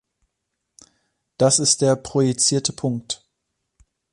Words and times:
Das 1.37 1.59
ist 1.59 1.81
der 1.83 1.95
projizierte 1.95 2.73
Punkt. 2.73 3.23